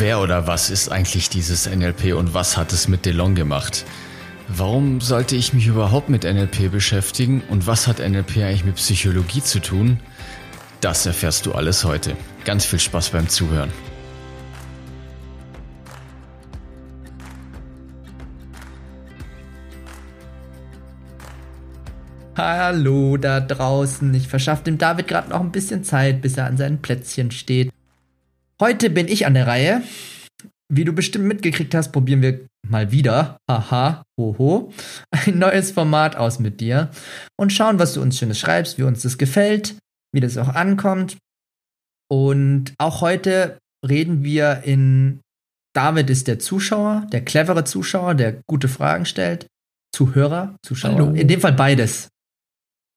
[0.00, 3.84] Wer oder was ist eigentlich dieses NLP und was hat es mit DeLong gemacht?
[4.48, 9.42] Warum sollte ich mich überhaupt mit NLP beschäftigen und was hat NLP eigentlich mit Psychologie
[9.42, 10.00] zu tun?
[10.80, 12.16] Das erfährst du alles heute.
[12.46, 13.70] Ganz viel Spaß beim Zuhören.
[22.38, 24.14] Hallo da draußen.
[24.14, 27.70] Ich verschaffe dem David gerade noch ein bisschen Zeit, bis er an seinen Plätzchen steht.
[28.60, 29.82] Heute bin ich an der Reihe.
[30.70, 34.70] Wie du bestimmt mitgekriegt hast, probieren wir mal wieder, haha, hoho,
[35.10, 36.90] ein neues Format aus mit dir
[37.38, 39.76] und schauen, was du uns Schönes schreibst, wie uns das gefällt,
[40.12, 41.16] wie das auch ankommt.
[42.08, 45.20] Und auch heute reden wir in
[45.74, 49.46] David ist der Zuschauer, der clevere Zuschauer, der gute Fragen stellt.
[49.94, 50.94] Zuhörer, Zuschauer.
[50.94, 51.14] Hallo.
[51.14, 52.08] In dem Fall beides.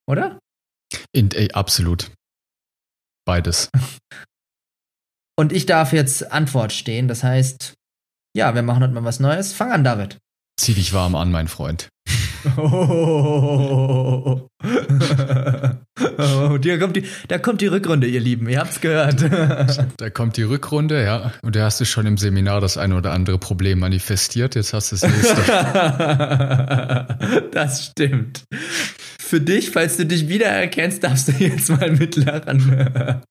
[0.06, 0.38] Oder?
[1.12, 2.10] In, ey, absolut.
[3.24, 3.70] Beides.
[5.36, 7.08] Und ich darf jetzt Antwort stehen.
[7.08, 7.74] Das heißt,
[8.36, 9.52] ja, wir machen heute mal was Neues.
[9.52, 10.18] Fang an, David.
[10.58, 11.88] Zieh dich warm an, mein Freund.
[12.56, 12.60] Oh,
[14.62, 18.48] oh, da, kommt die, da kommt die Rückrunde, ihr Lieben.
[18.48, 19.22] Ihr habt's gehört.
[19.96, 21.32] da kommt die Rückrunde, ja.
[21.42, 24.54] Und da hast du schon im Seminar das eine oder andere Problem manifestiert.
[24.56, 25.42] Jetzt hast du das nächste.
[27.52, 28.44] das stimmt.
[29.18, 33.22] Für dich, falls du dich wiedererkennst, darfst du jetzt mal mitlachen.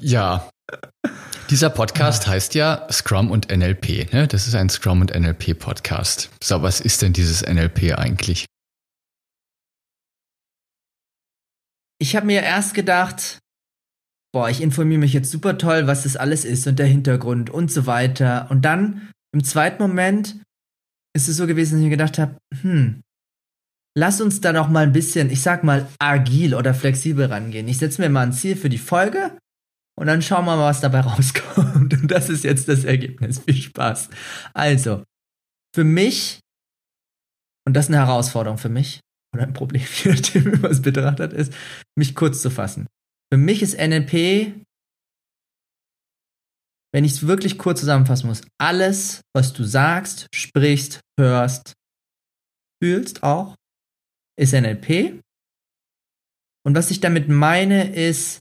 [0.00, 0.48] ja,
[1.50, 4.12] dieser Podcast heißt ja Scrum und NLP.
[4.12, 4.26] Ne?
[4.26, 6.30] Das ist ein Scrum und NLP Podcast.
[6.42, 8.46] So, was ist denn dieses NLP eigentlich?
[11.98, 13.38] Ich habe mir erst gedacht,
[14.32, 17.70] boah, ich informiere mich jetzt super toll, was das alles ist und der Hintergrund und
[17.70, 18.48] so weiter.
[18.50, 20.40] Und dann im zweiten Moment
[21.14, 23.02] ist es so gewesen, dass ich mir gedacht habe, hm,
[23.96, 27.68] lass uns da noch mal ein bisschen, ich sag mal, agil oder flexibel rangehen.
[27.68, 29.38] Ich setze mir mal ein Ziel für die Folge
[29.98, 31.94] und dann schauen wir mal, was dabei rauskommt.
[31.94, 33.38] Und das ist jetzt das Ergebnis.
[33.40, 34.10] Viel Spaß.
[34.52, 35.04] Also,
[35.74, 36.40] für mich,
[37.66, 39.00] und das ist eine Herausforderung für mich,
[39.34, 41.52] oder ein Problem, je nachdem, wie man es betrachtet ist,
[41.96, 42.86] mich kurz zu fassen.
[43.32, 44.54] Für mich ist NLP,
[46.94, 51.74] wenn ich es wirklich kurz zusammenfassen muss, alles, was du sagst, sprichst, hörst,
[52.82, 53.56] fühlst auch,
[54.38, 55.20] ist NLP.
[56.64, 58.40] Und was ich damit meine, ist,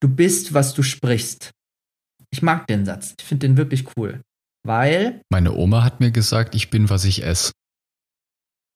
[0.00, 1.50] du bist, was du sprichst.
[2.30, 3.14] Ich mag den Satz.
[3.18, 4.22] Ich finde den wirklich cool.
[4.66, 5.22] Weil.
[5.30, 7.52] Meine Oma hat mir gesagt, ich bin, was ich esse.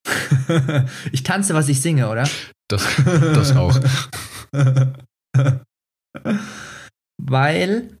[1.11, 2.27] ich tanze, was ich singe, oder?
[2.69, 3.79] Das, das auch.
[7.21, 7.97] Weil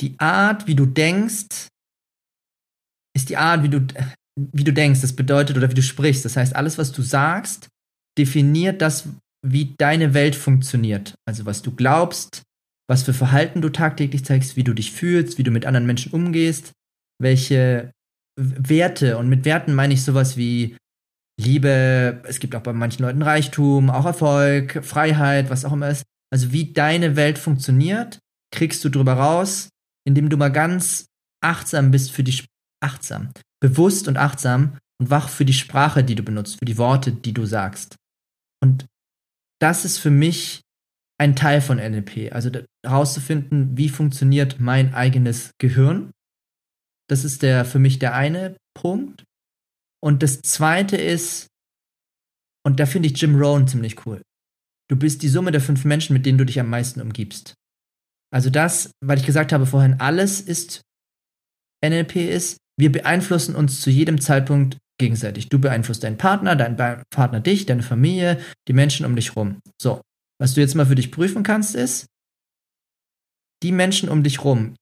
[0.00, 1.68] die Art, wie du denkst,
[3.14, 3.86] ist die Art, wie du,
[4.36, 5.02] wie du denkst.
[5.02, 6.24] Das bedeutet, oder wie du sprichst.
[6.24, 7.68] Das heißt, alles, was du sagst,
[8.18, 9.08] definiert das,
[9.44, 11.14] wie deine Welt funktioniert.
[11.28, 12.42] Also was du glaubst,
[12.88, 16.12] was für Verhalten du tagtäglich zeigst, wie du dich fühlst, wie du mit anderen Menschen
[16.12, 16.72] umgehst,
[17.20, 17.92] welche
[18.36, 19.18] Werte.
[19.18, 20.76] Und mit Werten meine ich sowas wie
[21.40, 26.04] Liebe, es gibt auch bei manchen Leuten Reichtum, auch Erfolg, Freiheit, was auch immer ist.
[26.32, 28.18] Also wie deine Welt funktioniert,
[28.52, 29.68] kriegst du drüber raus,
[30.06, 31.06] indem du mal ganz
[31.42, 32.44] achtsam bist für die
[32.82, 33.30] achtsam,
[33.60, 37.32] bewusst und achtsam und wach für die Sprache, die du benutzt, für die Worte, die
[37.32, 37.96] du sagst.
[38.62, 38.86] Und
[39.64, 40.60] das ist für mich
[41.18, 42.30] ein Teil von NLP.
[42.32, 42.50] Also
[42.84, 46.10] herauszufinden, wie funktioniert mein eigenes Gehirn.
[47.08, 49.24] Das ist der für mich der eine Punkt.
[50.02, 51.46] Und das zweite ist,
[52.62, 54.20] und da finde ich Jim Rohn ziemlich cool.
[54.90, 57.54] Du bist die Summe der fünf Menschen, mit denen du dich am meisten umgibst.
[58.30, 60.82] Also das, weil ich gesagt habe vorhin, alles ist
[61.82, 65.48] NLP ist, wir beeinflussen uns zu jedem Zeitpunkt gegenseitig.
[65.48, 66.76] Du beeinflusst deinen Partner, dein
[67.10, 69.60] Partner dich, deine Familie, die Menschen um dich rum.
[69.80, 70.00] So,
[70.40, 72.06] was du jetzt mal für dich prüfen kannst, ist,
[73.62, 74.74] die Menschen um dich rum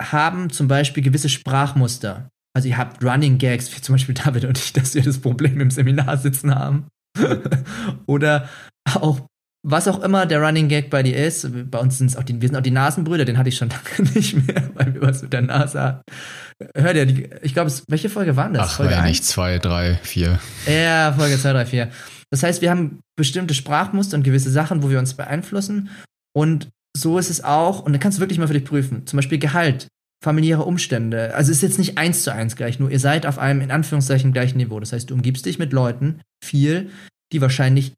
[0.00, 2.30] haben zum Beispiel gewisse Sprachmuster.
[2.54, 5.60] Also ihr habt Running Gags, wie zum Beispiel David und ich, dass wir das Problem
[5.60, 6.88] im Seminar sitzen haben.
[8.06, 8.48] Oder
[8.84, 9.26] auch
[9.64, 12.40] was auch immer der Running Gag bei dir ist, bei uns sind es auch die,
[12.40, 13.68] wir sind auch die Nasenbrüder, den hatte ich schon
[13.98, 16.02] lange nicht mehr, weil wir was mit der Nase hatten.
[16.74, 18.70] Hört ihr, die, ich glaube, welche Folge waren das?
[18.70, 20.40] Ach, Folge ja, nicht zwei, drei, vier.
[20.66, 21.90] Ja, Folge zwei, drei, vier.
[22.30, 25.90] Das heißt, wir haben bestimmte Sprachmuster und gewisse Sachen, wo wir uns beeinflussen.
[26.34, 29.06] Und so ist es auch, und da kannst du wirklich mal für dich prüfen.
[29.06, 29.88] Zum Beispiel Gehalt.
[30.22, 31.34] familiäre Umstände.
[31.34, 33.70] Also es ist jetzt nicht eins zu eins gleich, nur ihr seid auf einem in
[33.70, 34.78] Anführungszeichen gleichen Niveau.
[34.78, 36.90] Das heißt, du umgibst dich mit Leuten viel,
[37.32, 37.94] die wahrscheinlich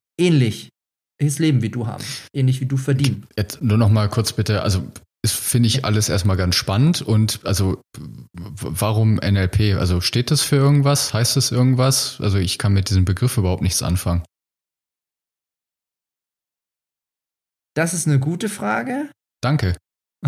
[1.19, 3.27] ähnliches Leben wie du haben, ähnlich wie du verdienen.
[3.37, 4.87] Jetzt nur noch mal kurz bitte, also
[5.23, 7.81] das finde ich alles erstmal ganz spannend und also
[8.35, 9.75] warum NLP?
[9.79, 11.15] Also steht das für irgendwas?
[11.15, 12.21] Heißt das irgendwas?
[12.21, 14.23] Also ich kann mit diesem Begriff überhaupt nichts anfangen.
[17.75, 19.11] Das ist eine gute Frage.
[19.43, 19.77] Danke.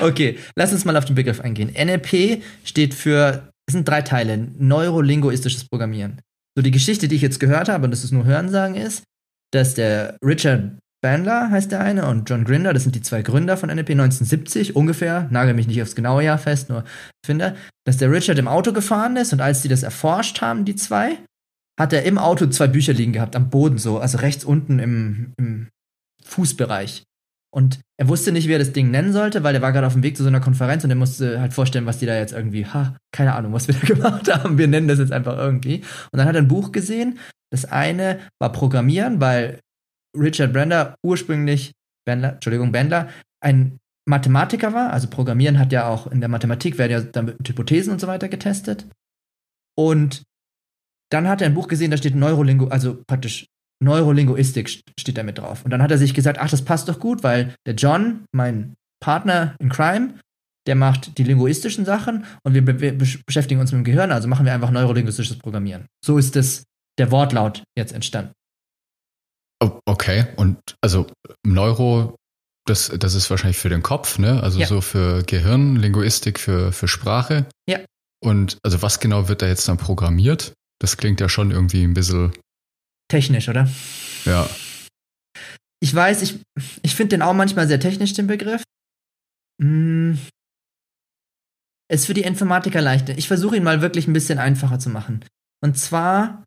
[0.00, 1.70] okay, lass uns mal auf den Begriff eingehen.
[1.72, 6.20] NLP steht für, es sind drei Teile, neurolinguistisches Programmieren.
[6.58, 9.04] So die Geschichte, die ich jetzt gehört habe, und das ist nur Hörensagen, ist,
[9.52, 13.56] dass der Richard Bandler heißt der eine und John Grinder, das sind die zwei Gründer
[13.56, 16.82] von NLP 1970 ungefähr, nagel mich nicht aufs genaue Jahr fest, nur
[17.24, 17.54] finde,
[17.86, 21.20] dass der Richard im Auto gefahren ist und als die das erforscht haben, die zwei,
[21.78, 25.34] hat er im Auto zwei Bücher liegen gehabt, am Boden so, also rechts unten im,
[25.38, 25.68] im
[26.24, 27.04] Fußbereich.
[27.50, 29.94] Und er wusste nicht, wie er das Ding nennen sollte, weil er war gerade auf
[29.94, 32.32] dem Weg zu so einer Konferenz und er musste halt vorstellen, was die da jetzt
[32.32, 34.58] irgendwie, ha, keine Ahnung, was wir da gemacht haben.
[34.58, 35.78] Wir nennen das jetzt einfach irgendwie.
[36.12, 37.18] Und dann hat er ein Buch gesehen.
[37.50, 39.60] Das eine war Programmieren, weil
[40.16, 41.72] Richard Bender ursprünglich,
[42.06, 43.08] Bandler, Entschuldigung, Bandler,
[43.40, 44.92] ein Mathematiker war.
[44.92, 48.28] Also Programmieren hat ja auch in der Mathematik werden ja dann Hypothesen und so weiter
[48.28, 48.86] getestet.
[49.76, 50.22] Und
[51.10, 53.46] dann hat er ein Buch gesehen, da steht Neurolingo, also praktisch
[53.80, 55.64] Neurolinguistik steht da mit drauf.
[55.64, 58.74] Und dann hat er sich gesagt, ach, das passt doch gut, weil der John, mein
[59.00, 60.14] Partner in Crime,
[60.66, 62.92] der macht die linguistischen Sachen und wir, be
[63.26, 65.86] beschäftigen uns mit dem Gehirn, also machen wir einfach neurolinguistisches Programmieren.
[66.04, 66.64] So ist das
[66.98, 68.32] der Wortlaut jetzt entstanden.
[69.86, 71.06] Okay, und also
[71.44, 72.16] Neuro,
[72.66, 74.42] das, das ist wahrscheinlich für den Kopf, ne?
[74.42, 74.66] Also ja.
[74.66, 77.46] so für Gehirn, Linguistik für, für Sprache.
[77.68, 77.80] Ja.
[78.20, 80.52] Und also was genau wird da jetzt dann programmiert?
[80.80, 82.32] Das klingt ja schon irgendwie ein bisschen
[83.08, 83.68] technisch, oder?
[84.24, 84.48] Ja.
[85.80, 86.40] Ich weiß, ich,
[86.82, 88.62] ich finde den auch manchmal sehr technisch, den Begriff.
[89.60, 90.18] Hm.
[91.90, 93.16] Ist für die Informatiker leichter.
[93.16, 95.24] Ich versuche ihn mal wirklich ein bisschen einfacher zu machen.
[95.64, 96.44] Und zwar,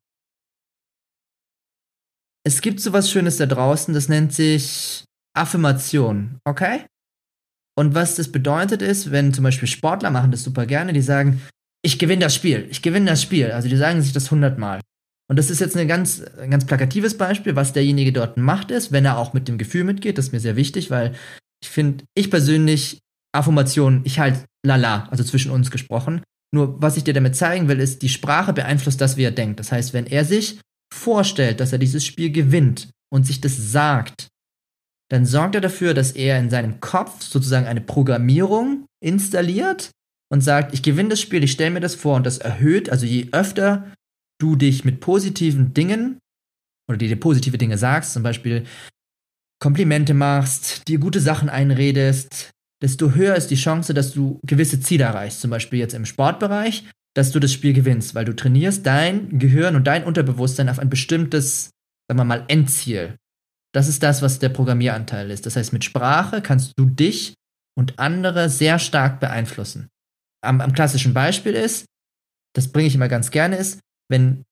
[2.46, 5.04] es gibt sowas Schönes da draußen, das nennt sich
[5.36, 6.86] Affirmation, okay?
[7.78, 11.42] Und was das bedeutet ist, wenn zum Beispiel Sportler machen das super gerne, die sagen,
[11.84, 13.52] ich gewinne das Spiel, ich gewinne das Spiel.
[13.52, 14.82] Also die sagen sich das hundertmal.
[15.32, 18.92] Und das ist jetzt ein ganz, ein ganz plakatives Beispiel, was derjenige dort macht ist,
[18.92, 20.18] wenn er auch mit dem Gefühl mitgeht.
[20.18, 21.16] Das ist mir sehr wichtig, weil
[21.64, 23.00] ich finde, ich persönlich,
[23.34, 26.22] Affirmation, ich halt lala, also zwischen uns gesprochen.
[26.54, 29.62] Nur was ich dir damit zeigen will, ist, die Sprache beeinflusst das, wie er denkt.
[29.62, 30.60] Das heißt, wenn er sich
[30.94, 34.28] vorstellt, dass er dieses Spiel gewinnt und sich das sagt,
[35.10, 39.92] dann sorgt er dafür, dass er in seinem Kopf sozusagen eine Programmierung installiert
[40.30, 43.06] und sagt, ich gewinne das Spiel, ich stelle mir das vor und das erhöht, also
[43.06, 43.94] je öfter
[44.42, 46.20] du dich mit positiven Dingen
[46.90, 48.66] oder dir positive Dinge sagst, zum Beispiel
[49.62, 52.50] Komplimente machst, dir gute Sachen einredest,
[52.82, 55.42] desto höher ist die Chance, dass du gewisse Ziele erreichst.
[55.42, 56.86] Zum Beispiel jetzt im Sportbereich,
[57.16, 60.90] dass du das Spiel gewinnst, weil du trainierst dein Gehirn und dein Unterbewusstsein auf ein
[60.90, 61.70] bestimmtes,
[62.08, 63.18] sagen wir mal, Endziel.
[63.74, 65.46] Das ist das, was der Programmieranteil ist.
[65.46, 67.36] Das heißt, mit Sprache kannst du dich
[67.78, 69.90] und andere sehr stark beeinflussen.
[70.44, 71.86] Am, am klassischen Beispiel ist,
[72.54, 73.80] das bringe ich immer ganz gerne, ist,
[74.12, 74.44] wenn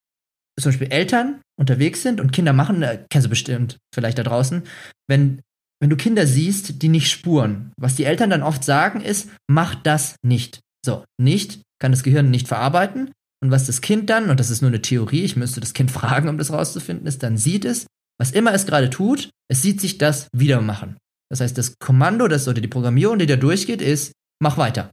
[0.60, 4.64] zum Beispiel Eltern unterwegs sind und Kinder machen, äh, kennst du bestimmt vielleicht da draußen,
[5.08, 5.42] wenn,
[5.80, 9.76] wenn du Kinder siehst, die nicht spuren, was die Eltern dann oft sagen ist, mach
[9.76, 10.60] das nicht.
[10.84, 13.12] So, nicht kann das Gehirn nicht verarbeiten.
[13.42, 15.92] Und was das Kind dann, und das ist nur eine Theorie, ich müsste das Kind
[16.00, 17.88] fragen, um das rauszufinden, ist, dann sieht es,
[18.20, 20.98] was immer es gerade tut, es sieht sich das wieder machen.
[21.30, 24.92] Das heißt, das Kommando, das oder die Programmierung, die da durchgeht, ist, mach weiter.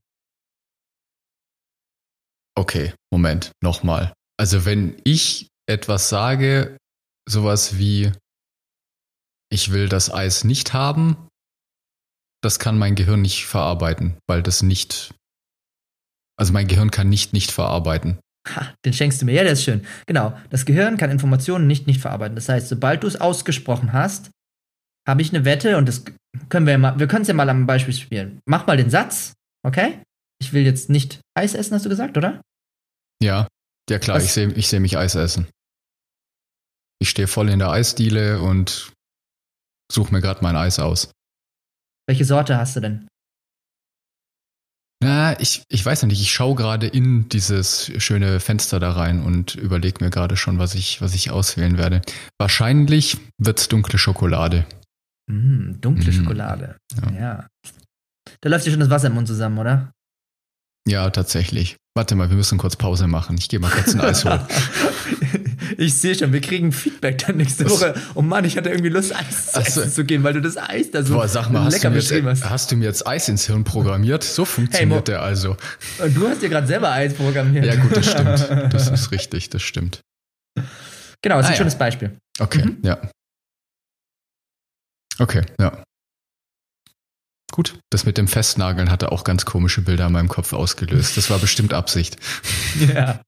[2.54, 4.12] Okay, Moment, nochmal.
[4.38, 6.76] Also wenn ich etwas sage,
[7.28, 8.12] sowas wie,
[9.50, 11.16] ich will das Eis nicht haben,
[12.42, 15.14] das kann mein Gehirn nicht verarbeiten, weil das nicht,
[16.38, 18.18] also mein Gehirn kann nicht nicht verarbeiten.
[18.48, 19.32] Ha, den schenkst du mir.
[19.32, 19.84] Ja, der ist schön.
[20.06, 20.38] Genau.
[20.50, 22.36] Das Gehirn kann Informationen nicht nicht verarbeiten.
[22.36, 24.30] Das heißt, sobald du es ausgesprochen hast,
[25.08, 26.04] habe ich eine Wette und das
[26.48, 28.40] können wir ja mal, wir können es ja mal am Beispiel spielen.
[28.44, 29.32] Mach mal den Satz,
[29.64, 30.00] okay?
[30.40, 32.42] Ich will jetzt nicht Eis essen, hast du gesagt, oder?
[33.22, 33.48] Ja.
[33.88, 35.46] Ja klar, ich sehe ich seh mich Eis essen.
[36.98, 38.92] Ich stehe voll in der Eisdiele und
[39.92, 41.10] suche mir gerade mein Eis aus.
[42.08, 43.08] Welche Sorte hast du denn?
[45.02, 49.54] Na, ich, ich weiß nicht, ich schaue gerade in dieses schöne Fenster da rein und
[49.54, 52.00] überlege mir gerade schon, was ich, was ich auswählen werde.
[52.38, 54.66] Wahrscheinlich wird es dunkle Schokolade.
[55.30, 56.14] Mm, dunkle mm.
[56.14, 56.78] Schokolade.
[57.02, 57.12] Ja.
[57.12, 57.48] ja.
[58.40, 59.92] Da läuft dir schon das Wasser im Mund zusammen, oder?
[60.88, 61.76] Ja, tatsächlich.
[61.96, 63.36] Warte mal, wir müssen kurz Pause machen.
[63.38, 64.40] Ich gehe mal kurz ein Eis holen.
[65.78, 67.94] Ich sehe schon, wir kriegen Feedback dann nächste Woche.
[68.14, 70.90] Oh Mann, ich hatte irgendwie Lust, Eis zu, essen zu gehen, weil du das Eis
[70.92, 72.48] da so Boah, sag mal, hast lecker du, mir jetzt, beschrieben hast.
[72.48, 74.22] hast du mir jetzt Eis ins Hirn programmiert?
[74.22, 75.56] So funktioniert Mo- der also.
[75.98, 77.64] Und du hast dir gerade selber Eis programmiert.
[77.66, 78.48] Ja gut, das stimmt.
[78.72, 80.00] Das ist richtig, das stimmt.
[81.22, 81.56] Genau, das ist Ah, ein ja.
[81.56, 82.16] schönes Beispiel.
[82.38, 82.76] Okay, Mhm.
[82.82, 82.98] ja.
[85.18, 85.82] Okay, ja.
[87.52, 91.16] Gut, das mit dem Festnageln hatte auch ganz komische Bilder in meinem Kopf ausgelöst.
[91.16, 92.16] Das war bestimmt Absicht.
[92.80, 93.22] Ja.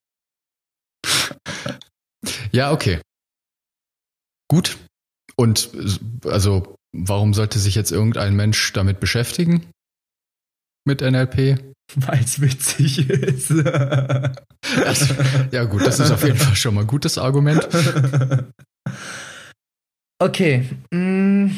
[2.52, 3.00] Ja, okay.
[4.48, 4.76] Gut.
[5.37, 5.70] Und
[6.25, 9.70] also, warum sollte sich jetzt irgendein Mensch damit beschäftigen?
[10.84, 11.60] Mit NLP?
[11.94, 13.50] Weil es witzig ist.
[13.50, 15.14] Also,
[15.52, 17.66] ja, gut, das ist auf jeden Fall schon mal ein gutes Argument.
[20.20, 20.68] Okay.
[20.92, 21.48] mm,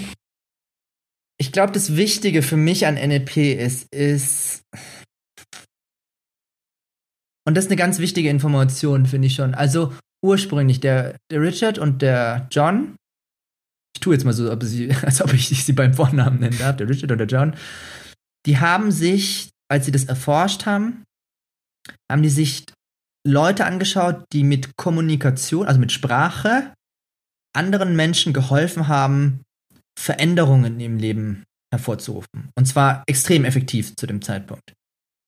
[1.41, 4.63] Ich glaube, das Wichtige für mich an NLP ist, ist.
[7.47, 9.55] Und das ist eine ganz wichtige Information, finde ich schon.
[9.55, 12.95] Also ursprünglich der, der Richard und der John.
[13.97, 16.77] Ich tue jetzt mal so, ob sie, als ob ich sie beim Vornamen nennen darf,
[16.77, 17.57] der Richard und der John.
[18.45, 21.05] Die haben sich, als sie das erforscht haben,
[22.13, 22.67] haben die sich
[23.27, 26.75] Leute angeschaut, die mit Kommunikation, also mit Sprache,
[27.57, 29.41] anderen Menschen geholfen haben,
[29.99, 32.51] Veränderungen im Leben hervorzurufen.
[32.57, 34.73] Und zwar extrem effektiv zu dem Zeitpunkt.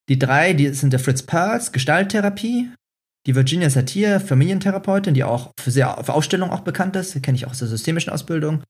[0.08, 2.70] Die drei, die sind der Fritz Perls, Gestalttherapie,
[3.26, 7.46] die Virginia Satir, Familientherapeutin, die auch für, sehr, für Ausstellungen auch bekannt ist, kenne ich
[7.46, 8.64] auch aus der systemischen Ausbildung.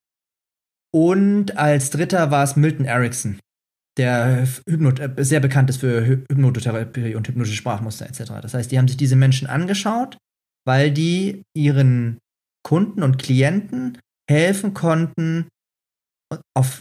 [0.94, 3.38] Und als dritter war es Milton Erickson,
[3.96, 8.32] der Hypnot äh, sehr bekannt ist für Hy Hypnotherapie und hypnotische Sprachmuster etc.
[8.42, 10.18] Das heißt, die haben sich diese Menschen angeschaut,
[10.66, 12.18] weil die ihren
[12.62, 13.98] Kunden und Klienten
[14.30, 15.48] helfen konnten,
[16.54, 16.80] auf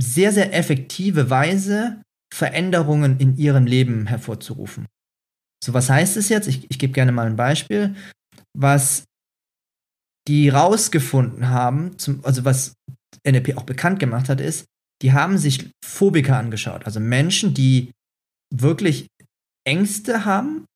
[0.00, 2.02] sehr, sehr effektive Weise
[2.32, 4.86] Veränderungen in ihrem Leben hervorzurufen.
[5.62, 6.46] So, was heißt es jetzt?
[6.46, 7.94] Ich, ich gebe gerne mal ein Beispiel.
[8.56, 9.04] Was
[10.28, 12.74] die rausgefunden haben, zum, also was
[13.26, 14.66] NLP auch bekannt gemacht hat, ist,
[15.02, 17.90] die haben sich Phobiker angeschaut, also Menschen, die
[18.54, 19.08] wirklich
[19.66, 20.66] Ängste haben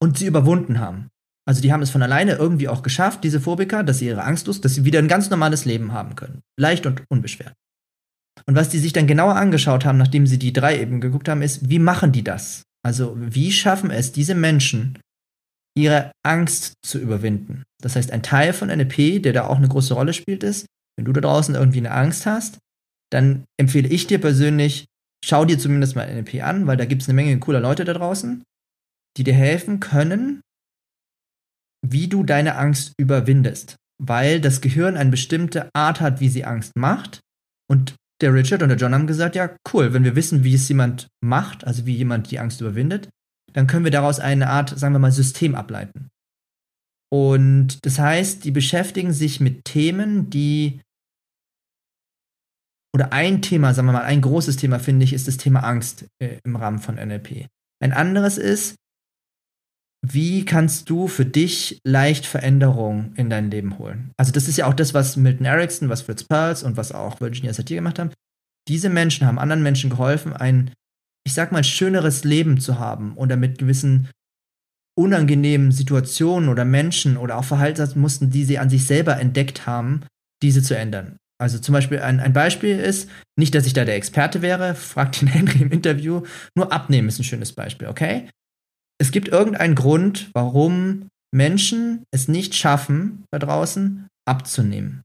[0.00, 1.08] und sie überwunden haben.
[1.48, 4.46] Also die haben es von alleine irgendwie auch geschafft, diese Phobiker, dass sie ihre Angst
[4.46, 6.40] los, dass sie wieder ein ganz normales Leben haben können.
[6.58, 7.54] Leicht und unbeschwert.
[8.46, 11.42] Und was die sich dann genauer angeschaut haben, nachdem sie die drei eben geguckt haben,
[11.42, 12.62] ist, wie machen die das?
[12.84, 14.98] Also wie schaffen es diese Menschen,
[15.76, 17.62] ihre Angst zu überwinden?
[17.80, 21.04] Das heißt, ein Teil von NLP, der da auch eine große Rolle spielt, ist, wenn
[21.04, 22.58] du da draußen irgendwie eine Angst hast,
[23.10, 24.86] dann empfehle ich dir persönlich,
[25.24, 27.92] schau dir zumindest mal NLP an, weil da gibt es eine Menge cooler Leute da
[27.92, 28.42] draußen,
[29.16, 30.40] die dir helfen können,
[31.84, 33.76] wie du deine Angst überwindest.
[33.98, 37.20] Weil das Gehirn eine bestimmte Art hat, wie sie Angst macht.
[37.70, 40.68] Und der Richard und der John haben gesagt, ja, cool, wenn wir wissen, wie es
[40.68, 43.08] jemand macht, also wie jemand die Angst überwindet,
[43.52, 46.08] dann können wir daraus eine Art, sagen wir mal, System ableiten.
[47.12, 50.80] Und das heißt, die beschäftigen sich mit Themen, die
[52.94, 56.06] oder ein Thema, sagen wir mal, ein großes Thema, finde ich, ist das Thema Angst
[56.18, 57.48] äh, im Rahmen von NLP.
[57.80, 58.76] Ein anderes ist,
[60.04, 64.10] wie kannst du für dich leicht Veränderung in dein Leben holen?
[64.16, 67.20] Also das ist ja auch das, was Milton Erickson, was Fritz Perls und was auch
[67.20, 68.10] Virginia Satir gemacht haben.
[68.68, 70.72] Diese Menschen haben anderen Menschen geholfen, ein,
[71.24, 74.08] ich sag mal, schöneres Leben zu haben oder mit gewissen
[74.98, 80.02] unangenehmen Situationen oder Menschen oder auch Verhaltensmusten, die sie an sich selber entdeckt haben,
[80.42, 81.16] diese zu ändern.
[81.40, 85.20] Also zum Beispiel ein, ein Beispiel ist, nicht, dass ich da der Experte wäre, fragt
[85.20, 86.22] den Henry im Interview,
[86.56, 88.28] nur abnehmen ist ein schönes Beispiel, okay?
[89.02, 95.02] Es gibt irgendeinen Grund, warum Menschen es nicht schaffen, da draußen abzunehmen.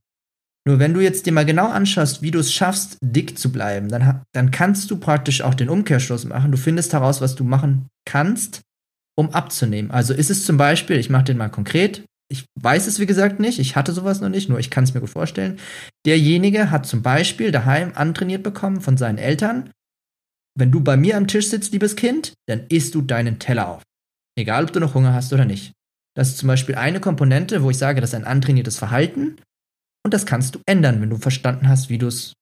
[0.64, 3.88] Nur wenn du jetzt dir mal genau anschaust, wie du es schaffst, dick zu bleiben,
[3.88, 6.52] dann, dann kannst du praktisch auch den Umkehrschluss machen.
[6.52, 8.60] Du findest heraus, was du machen kannst,
[9.18, 9.90] um abzunehmen.
[9.90, 13.40] Also ist es zum Beispiel, ich mache den mal konkret, ich weiß es wie gesagt
[13.40, 15.58] nicht, ich hatte sowas noch nicht, nur ich kann es mir gut vorstellen.
[16.06, 19.70] Derjenige hat zum Beispiel daheim antrainiert bekommen von seinen Eltern,
[20.56, 23.82] wenn du bei mir am Tisch sitzt, liebes Kind, dann isst du deinen Teller auf.
[24.38, 25.72] Egal, ob du noch Hunger hast oder nicht.
[26.14, 29.36] Das ist zum Beispiel eine Komponente, wo ich sage, das ist ein antrainiertes Verhalten.
[30.04, 32.34] Und das kannst du ändern, wenn du verstanden hast, wie du es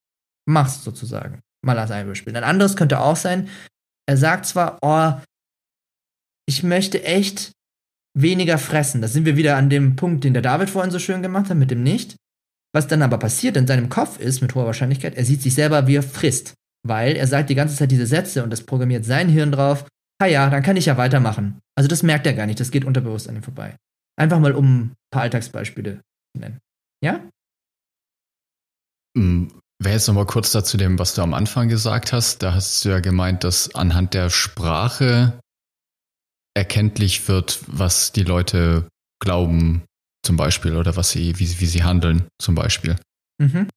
[0.47, 1.41] machst, sozusagen.
[1.65, 2.37] Mal als ein Beispiel.
[2.37, 3.49] Ein anderes könnte auch sein,
[4.07, 5.13] er sagt zwar, oh,
[6.47, 7.53] ich möchte echt
[8.15, 9.01] weniger fressen.
[9.01, 11.57] Da sind wir wieder an dem Punkt, den der David vorhin so schön gemacht hat,
[11.57, 12.17] mit dem Nicht.
[12.75, 15.87] Was dann aber passiert in seinem Kopf ist, mit hoher Wahrscheinlichkeit, er sieht sich selber,
[15.87, 16.53] wie er frisst.
[16.87, 19.87] Weil er sagt die ganze Zeit diese Sätze und das programmiert sein Hirn drauf.
[20.19, 21.61] Ah ja, dann kann ich ja weitermachen.
[21.77, 23.77] Also das merkt er gar nicht, das geht unterbewusst an ihm vorbei.
[24.19, 26.01] Einfach mal um ein paar Alltagsbeispiele
[26.35, 26.59] zu nennen.
[27.03, 27.21] Ja?
[29.79, 32.43] Wäre jetzt nochmal kurz dazu dem, was du am Anfang gesagt hast.
[32.43, 35.39] Da hast du ja gemeint, dass anhand der Sprache
[36.55, 38.89] erkenntlich wird, was die Leute
[39.21, 39.85] glauben
[40.25, 42.97] zum Beispiel, oder was sie, wie, wie sie handeln, zum Beispiel.
[43.39, 43.69] Mhm.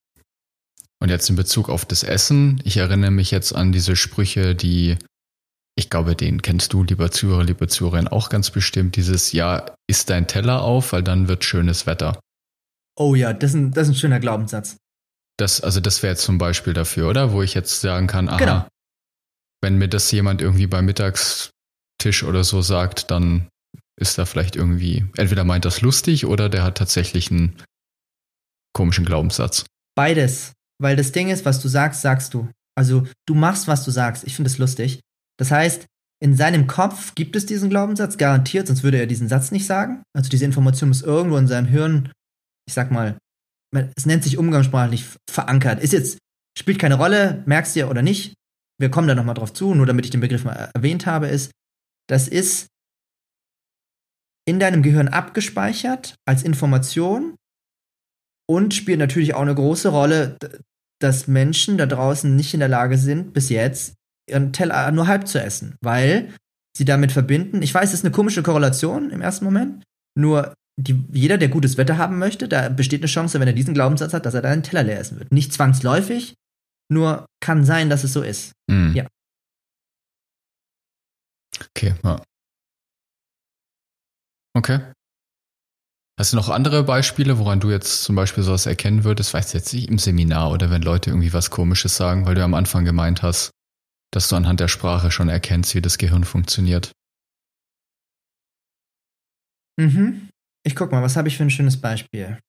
[1.01, 4.97] Und jetzt in Bezug auf das Essen, ich erinnere mich jetzt an diese Sprüche, die,
[5.79, 10.09] ich glaube, den kennst du, lieber Zuhörer, liebe Zuhörerin, auch ganz bestimmt, dieses Ja, isst
[10.09, 12.19] dein Teller auf, weil dann wird schönes Wetter.
[12.97, 14.75] Oh ja, das ist ein, das ist ein schöner Glaubenssatz.
[15.37, 17.31] Das, also das wäre jetzt zum Beispiel dafür, oder?
[17.31, 18.67] Wo ich jetzt sagen kann, aha, Genau.
[19.61, 23.47] wenn mir das jemand irgendwie beim Mittagstisch oder so sagt, dann
[23.97, 27.55] ist da vielleicht irgendwie, entweder meint das lustig oder der hat tatsächlich einen
[28.73, 29.65] komischen Glaubenssatz.
[29.95, 30.51] Beides.
[30.81, 32.49] Weil das Ding ist, was du sagst, sagst du.
[32.77, 34.23] Also du machst, was du sagst.
[34.25, 34.99] Ich finde es lustig.
[35.39, 35.85] Das heißt,
[36.21, 40.03] in seinem Kopf gibt es diesen Glaubenssatz, garantiert, sonst würde er diesen Satz nicht sagen.
[40.13, 42.11] Also diese Information ist irgendwo in seinem Hirn,
[42.67, 43.17] ich sag mal,
[43.95, 45.81] es nennt sich umgangssprachlich verankert.
[45.81, 46.17] Ist jetzt,
[46.57, 48.33] spielt keine Rolle, merkst du ja oder nicht.
[48.79, 51.51] Wir kommen da nochmal drauf zu, nur damit ich den Begriff mal erwähnt habe, ist,
[52.09, 52.67] das ist
[54.45, 57.35] in deinem Gehirn abgespeichert als Information
[58.49, 60.37] und spielt natürlich auch eine große Rolle,
[60.99, 63.93] dass Menschen da draußen nicht in der Lage sind, bis jetzt
[64.29, 66.33] ihren Teller nur halb zu essen, weil
[66.75, 67.61] sie damit verbinden.
[67.61, 69.83] Ich weiß, es ist eine komische Korrelation im ersten Moment,
[70.17, 73.73] nur die, jeder, der gutes Wetter haben möchte, da besteht eine Chance, wenn er diesen
[73.73, 75.31] Glaubenssatz hat, dass er dann einen Teller leer essen wird.
[75.31, 76.35] Nicht zwangsläufig,
[76.89, 78.53] nur kann sein, dass es so ist.
[78.69, 78.93] Mhm.
[78.95, 79.07] Ja.
[81.75, 82.21] Okay, ja.
[84.55, 84.79] Okay.
[86.19, 89.33] Hast du noch andere Beispiele, woran du jetzt zum Beispiel sowas erkennen würdest?
[89.33, 92.43] Weißt du jetzt nicht im Seminar oder wenn Leute irgendwie was Komisches sagen, weil du
[92.43, 93.51] am Anfang gemeint hast,
[94.11, 96.91] dass du anhand der Sprache schon erkennst, wie das Gehirn funktioniert.
[99.79, 100.29] Mhm.
[100.65, 102.39] Ich guck mal, was habe ich für ein schönes Beispiel?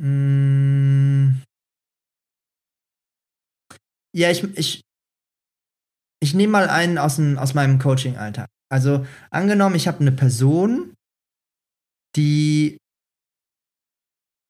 [0.00, 1.42] Mm.
[4.14, 4.82] Ja, ich, ich,
[6.20, 8.48] ich nehme mal einen aus, dem, aus meinem Coaching-Alltag.
[8.70, 10.94] Also angenommen, ich habe eine Person,
[12.16, 12.78] die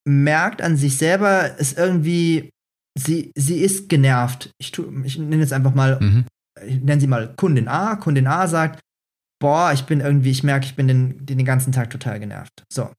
[0.08, 2.50] merkt an sich selber, ist irgendwie,
[2.98, 4.50] sie, sie ist genervt.
[4.58, 6.26] Ich, tu, ich nenne jetzt einfach mal, Mhm.
[6.66, 7.96] ich nenne sie mal Kundin A.
[7.96, 8.80] Kundin A sagt,
[9.40, 12.64] boah, ich bin irgendwie, ich merke, ich bin den, den, ganzen Tag total genervt.
[12.72, 12.92] So.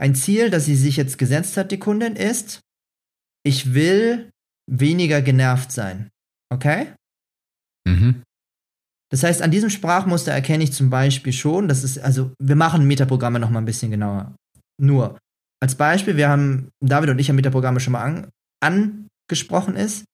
[0.00, 2.60] Ein Ziel, das sie sich jetzt gesetzt hat, die Kundin, ist,
[3.44, 4.30] ich will
[4.70, 6.08] weniger genervt sein.
[6.52, 6.92] Okay?
[7.84, 8.22] Mhm.
[9.10, 12.86] Das heißt, an diesem Sprachmuster erkenne ich zum Beispiel schon, dass es, also wir machen
[12.86, 14.34] Metaprogramme noch mal ein bisschen genauer.
[14.80, 15.18] Nur,
[15.60, 18.30] als Beispiel, wir haben, David und ich haben Metaprogramme schon mal
[18.62, 20.04] an, angesprochen ist,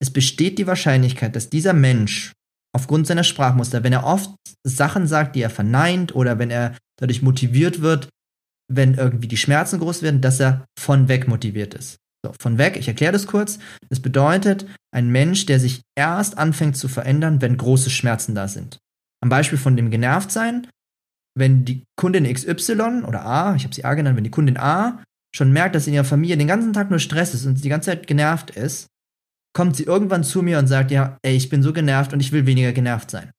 [0.00, 2.32] es besteht die Wahrscheinlichkeit, dass dieser Mensch
[2.74, 4.34] aufgrund seiner Sprachmuster, wenn er oft
[4.66, 8.08] Sachen sagt, die er verneint oder wenn er dadurch motiviert wird,
[8.72, 11.96] wenn irgendwie die Schmerzen groß werden, dass er von weg motiviert ist.
[12.24, 13.58] So, von weg, ich erkläre das kurz.
[13.88, 18.78] Das bedeutet, ein Mensch, der sich erst anfängt zu verändern, wenn große Schmerzen da sind.
[19.22, 20.68] Am Beispiel von dem Genervtsein,
[21.36, 25.02] wenn die Kundin XY oder A, ich habe sie A genannt, wenn die Kundin A
[25.34, 27.68] schon merkt, dass in ihrer Familie den ganzen Tag nur Stress ist und sie die
[27.68, 28.86] ganze Zeit genervt ist,
[29.54, 32.32] kommt sie irgendwann zu mir und sagt, ja, ey, ich bin so genervt und ich
[32.32, 33.30] will weniger genervt sein.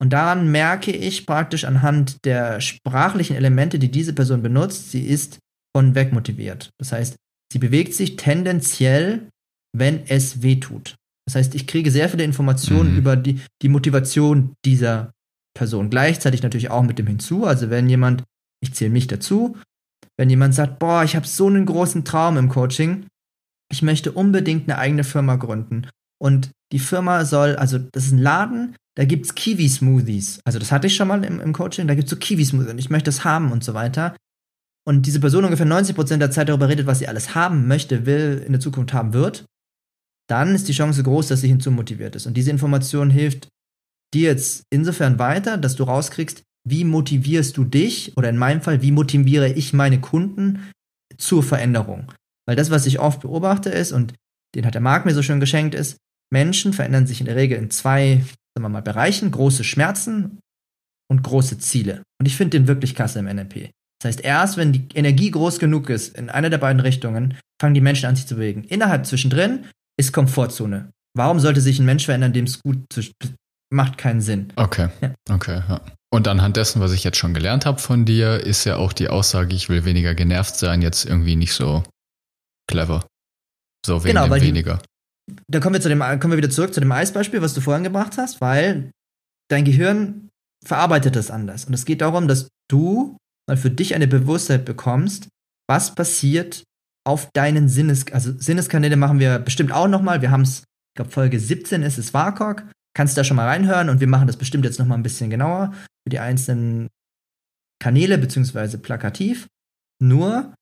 [0.00, 5.38] Und daran merke ich praktisch anhand der sprachlichen Elemente, die diese Person benutzt, sie ist
[5.76, 6.70] von weg motiviert.
[6.80, 7.14] Das heißt,
[7.52, 9.28] sie bewegt sich tendenziell,
[9.76, 10.96] wenn es weh tut.
[11.26, 12.98] Das heißt, ich kriege sehr viele Informationen Mhm.
[12.98, 15.12] über die, die Motivation dieser
[15.56, 15.88] Person.
[15.88, 17.46] Gleichzeitig natürlich auch mit dem hinzu.
[17.46, 18.24] Also wenn jemand,
[18.60, 19.56] ich zähle mich dazu,
[20.18, 23.06] wenn jemand sagt, boah, ich habe so einen großen Traum im Coaching,
[23.70, 25.88] ich möchte unbedingt eine eigene Firma gründen.
[26.20, 30.40] Und die Firma soll, also das ist ein Laden, da gibt's Kiwi-Smoothies.
[30.44, 32.90] Also das hatte ich schon mal im, im Coaching, da gibt's so Kiwi-Smoothies und ich
[32.90, 34.14] möchte das haben und so weiter.
[34.86, 38.42] Und diese Person ungefähr 90% der Zeit darüber redet, was sie alles haben möchte, will,
[38.44, 39.44] in der Zukunft haben wird,
[40.28, 42.26] dann ist die Chance groß, dass sie hinzumotiviert ist.
[42.26, 43.48] Und diese Information hilft
[44.12, 48.82] dir jetzt insofern weiter, dass du rauskriegst, wie motivierst du dich oder in meinem Fall,
[48.82, 50.70] wie motiviere ich meine Kunden
[51.18, 52.12] zur Veränderung.
[52.46, 54.14] Weil das, was ich oft beobachte, ist, und
[54.54, 55.96] den hat der Marc mir so schön geschenkt, ist,
[56.32, 58.16] Menschen verändern sich in der Regel in zwei,
[58.54, 60.38] sagen wir mal, Bereichen, große Schmerzen
[61.10, 62.02] und große Ziele.
[62.20, 63.70] Und ich finde den wirklich klasse im NLP.
[64.00, 67.74] Das heißt, erst wenn die Energie groß genug ist, in einer der beiden Richtungen, fangen
[67.74, 68.64] die Menschen an, sich zu bewegen.
[68.64, 70.90] Innerhalb zwischendrin ist Komfortzone.
[71.14, 72.78] Warum sollte sich ein Mensch verändern, dem es gut
[73.72, 74.52] macht keinen Sinn.
[74.56, 74.88] Okay.
[75.00, 75.14] Ja.
[75.30, 75.80] Okay, ja.
[76.12, 79.08] Und anhand dessen, was ich jetzt schon gelernt habe von dir, ist ja auch die
[79.08, 81.84] Aussage, ich will weniger genervt sein, jetzt irgendwie nicht so
[82.68, 83.06] clever.
[83.86, 84.82] So wegen Genau, weil die- weniger.
[85.48, 87.84] Da kommen wir, zu dem, kommen wir wieder zurück zu dem Eisbeispiel, was du vorhin
[87.84, 88.90] gebracht hast, weil
[89.50, 90.28] dein Gehirn
[90.64, 91.64] verarbeitet das anders.
[91.64, 93.16] Und es geht darum, dass du
[93.48, 95.28] mal für dich eine Bewusstheit bekommst,
[95.68, 96.62] was passiert
[97.06, 100.20] auf deinen Sinnes, also Sinneskanäle machen wir bestimmt auch nochmal.
[100.22, 102.64] Wir haben es, ich glaube, Folge 17 ist es WAKOK.
[102.94, 105.72] Kannst da schon mal reinhören und wir machen das bestimmt jetzt nochmal ein bisschen genauer
[106.04, 106.88] für die einzelnen
[107.80, 109.48] Kanäle beziehungsweise plakativ.
[110.00, 110.54] Nur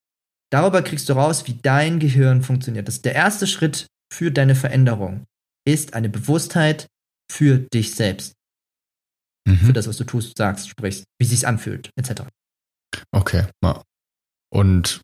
[0.51, 2.89] darüber kriegst du raus, wie dein Gehirn funktioniert.
[2.89, 5.27] Das ist der erste Schritt für deine Veränderung
[5.67, 6.87] ist eine Bewusstheit
[7.31, 8.35] für dich selbst.
[9.47, 9.59] Mhm.
[9.59, 12.23] Für das, was du tust, sagst, sprichst, wie sich's anfühlt, etc.
[13.13, 13.47] Okay.
[14.53, 15.01] Und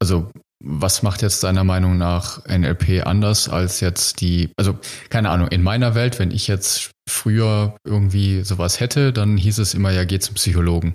[0.00, 0.30] also
[0.64, 4.78] was macht jetzt deiner Meinung nach NLP anders als jetzt die, also
[5.10, 9.74] keine Ahnung, in meiner Welt, wenn ich jetzt früher irgendwie sowas hätte, dann hieß es
[9.74, 10.94] immer, ja, geh zum Psychologen.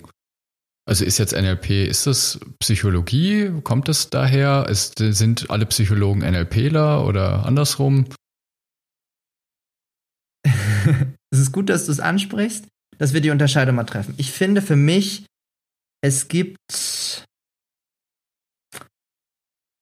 [0.88, 3.52] Also ist jetzt NLP, ist das Psychologie?
[3.64, 4.68] Kommt es daher?
[4.70, 8.06] Ist, sind alle Psychologen NLPler oder andersrum?
[11.32, 12.66] es ist gut, dass du es ansprichst,
[12.98, 14.16] dass wir die Unterscheidung mal treffen.
[14.18, 15.26] Ich finde für mich,
[16.02, 16.58] es gibt.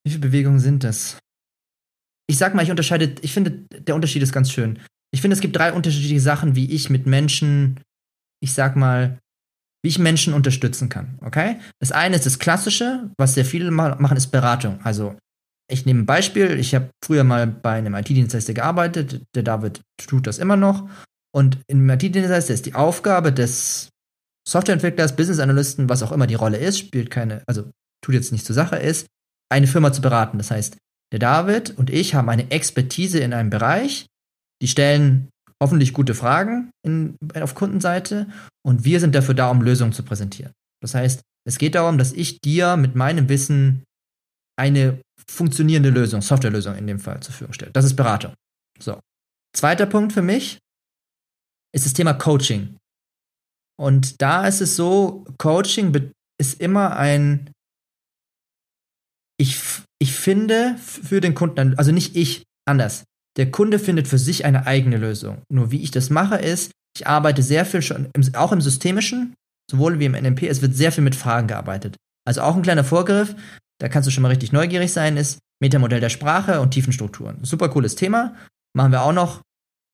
[0.03, 1.19] Wie viele Bewegungen sind das?
[2.29, 4.79] Ich sag mal, ich unterscheide, ich finde, der Unterschied ist ganz schön.
[5.17, 7.79] Ich finde, es gibt drei unterschiedliche Sachen, wie ich mit Menschen,
[8.39, 9.17] ich sag mal,
[9.83, 11.17] wie ich Menschen unterstützen kann.
[11.25, 11.59] Okay?
[11.79, 14.79] Das eine ist das Klassische, was sehr viele machen, ist Beratung.
[14.83, 15.17] Also,
[15.71, 16.59] ich nehme ein Beispiel.
[16.59, 19.23] Ich habe früher mal bei einem IT-Dienstleister gearbeitet.
[19.33, 20.87] Der David tut das immer noch.
[21.33, 23.89] Und im IT-Dienstleister ist die Aufgabe des
[24.47, 27.71] Softwareentwicklers, Business Analysten, was auch immer die Rolle ist, spielt keine, also
[28.05, 29.07] tut jetzt nicht zur Sache, ist,
[29.49, 30.37] eine Firma zu beraten.
[30.37, 30.77] Das heißt,
[31.11, 34.05] der David und ich haben eine Expertise in einem Bereich.
[34.61, 35.29] Die stellen
[35.61, 38.27] hoffentlich gute Fragen in, auf Kundenseite
[38.65, 40.53] und wir sind dafür da, um Lösungen zu präsentieren.
[40.81, 43.83] Das heißt, es geht darum, dass ich dir mit meinem Wissen
[44.59, 47.71] eine funktionierende Lösung, Softwarelösung in dem Fall zur Verfügung stelle.
[47.71, 48.33] Das ist Beratung.
[48.79, 48.99] So.
[49.55, 50.59] Zweiter Punkt für mich
[51.73, 52.77] ist das Thema Coaching.
[53.79, 57.51] Und da ist es so, Coaching ist immer ein,
[59.39, 59.59] ich,
[59.99, 63.03] ich finde für den Kunden, also nicht ich, anders.
[63.37, 65.43] Der Kunde findet für sich eine eigene Lösung.
[65.49, 69.35] Nur wie ich das mache, ist, ich arbeite sehr viel schon, im, auch im Systemischen,
[69.69, 71.95] sowohl wie im NMP, es wird sehr viel mit Fragen gearbeitet.
[72.25, 73.35] Also auch ein kleiner Vorgriff,
[73.79, 77.43] da kannst du schon mal richtig neugierig sein, ist Metamodell der Sprache und Tiefenstrukturen.
[77.43, 78.35] Super cooles Thema.
[78.75, 79.41] Machen wir auch noch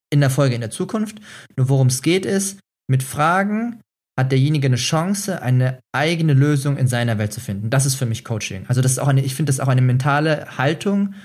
[0.09, 1.19] in der Folge in der Zukunft.
[1.55, 3.81] Nur worum es geht ist, mit Fragen
[4.17, 7.69] hat derjenige eine Chance, eine eigene Lösung in seiner Welt zu finden.
[7.69, 8.65] Das ist für mich Coaching.
[8.67, 11.15] Also das ist auch eine, ich finde das auch eine mentale Haltung.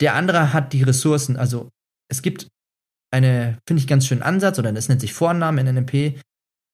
[0.00, 1.36] Der andere hat die Ressourcen.
[1.36, 1.70] Also
[2.10, 2.48] es gibt
[3.12, 6.20] eine, finde ich, ganz schönen Ansatz, oder das nennt sich Vorname in NLP.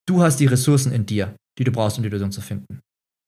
[0.08, 2.80] Du hast die Ressourcen in dir, die du brauchst, um die Lösung zu finden.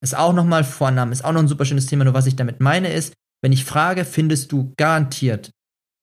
[0.02, 2.04] Ist auch nochmal Vorname, ist auch noch ein super schönes Thema.
[2.04, 5.50] Nur was ich damit meine ist, wenn ich frage, findest du garantiert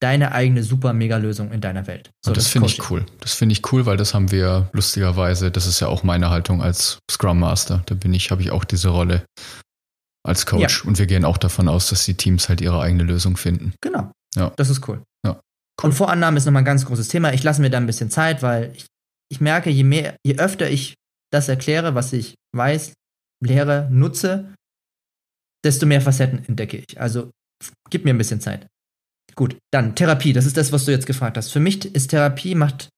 [0.01, 2.09] deine eigene super mega Lösung in deiner Welt.
[2.25, 3.05] So, das, das finde ich cool.
[3.19, 6.61] Das finde ich cool, weil das haben wir lustigerweise, das ist ja auch meine Haltung
[6.61, 7.83] als Scrum Master.
[7.85, 9.23] Da bin ich, habe ich auch diese Rolle
[10.23, 10.83] als Coach.
[10.83, 10.87] Ja.
[10.87, 13.73] Und wir gehen auch davon aus, dass die Teams halt ihre eigene Lösung finden.
[13.81, 14.11] Genau.
[14.35, 14.51] Ja.
[14.55, 15.03] Das ist cool.
[15.25, 15.33] Ja.
[15.33, 15.89] Cool.
[15.89, 17.33] Und Vorannahmen ist nochmal ein ganz großes Thema.
[17.33, 18.85] Ich lasse mir da ein bisschen Zeit, weil ich,
[19.31, 20.95] ich merke, je mehr, je öfter ich
[21.31, 22.93] das erkläre, was ich weiß,
[23.43, 24.53] lehre, nutze,
[25.63, 26.99] desto mehr Facetten entdecke ich.
[26.99, 27.31] Also
[27.89, 28.67] gib mir ein bisschen Zeit.
[29.35, 31.51] Gut, dann Therapie, das ist das, was du jetzt gefragt hast.
[31.51, 32.89] Für mich ist Therapie macht,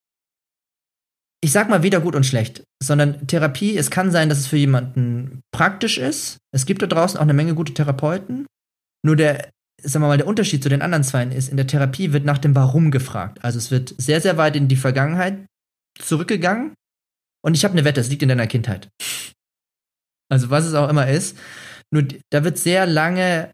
[1.43, 4.55] ich sag mal weder gut und schlecht, sondern Therapie, es kann sein, dass es für
[4.55, 6.37] jemanden praktisch ist.
[6.55, 8.47] Es gibt da draußen auch eine Menge gute Therapeuten.
[9.05, 9.49] Nur der,
[9.81, 12.37] sagen wir mal, der Unterschied zu den anderen zwei ist, in der Therapie wird nach
[12.37, 13.43] dem Warum gefragt.
[13.43, 15.45] Also es wird sehr, sehr weit in die Vergangenheit
[15.99, 16.75] zurückgegangen.
[17.43, 18.87] Und ich habe eine Wette, es liegt in deiner Kindheit.
[20.31, 21.37] Also was es auch immer ist.
[21.91, 23.51] Nur da wird sehr lange,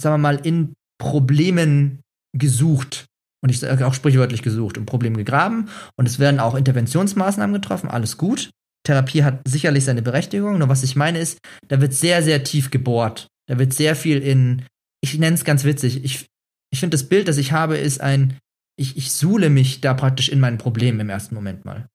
[0.00, 2.00] sagen wir mal, in Problemen
[2.34, 3.04] gesucht.
[3.42, 5.68] Und ich sage auch sprichwörtlich gesucht und Problem gegraben.
[5.96, 8.50] Und es werden auch Interventionsmaßnahmen getroffen, alles gut.
[8.86, 10.58] Therapie hat sicherlich seine Berechtigung.
[10.58, 13.28] Nur was ich meine ist, da wird sehr, sehr tief gebohrt.
[13.48, 14.64] Da wird sehr viel in,
[15.02, 16.04] ich nenne es ganz witzig.
[16.04, 16.26] Ich,
[16.72, 18.36] ich finde das Bild, das ich habe, ist ein,
[18.78, 21.86] ich, ich suhle mich da praktisch in mein Problem im ersten Moment mal.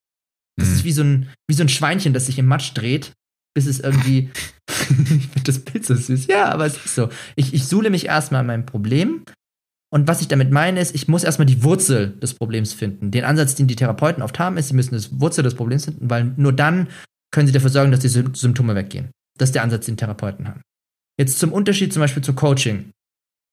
[0.57, 0.75] Das mhm.
[0.75, 3.13] ist wie so, ein, wie so ein Schweinchen, das sich im Matsch dreht
[3.55, 4.29] bis es irgendwie.
[4.89, 6.27] ich finde das Bild so süß.
[6.27, 7.09] Ja, aber es ist so.
[7.35, 9.23] Ich, ich suhle mich erstmal an meinem Problem.
[9.93, 13.11] Und was ich damit meine, ist, ich muss erstmal die Wurzel des Problems finden.
[13.11, 16.09] Den Ansatz, den die Therapeuten oft haben, ist, sie müssen die Wurzel des Problems finden,
[16.09, 16.87] weil nur dann
[17.31, 19.09] können sie dafür sorgen, dass die Symptome weggehen.
[19.37, 20.61] Das ist der Ansatz, den Therapeuten haben.
[21.19, 22.91] Jetzt zum Unterschied zum Beispiel zu Coaching.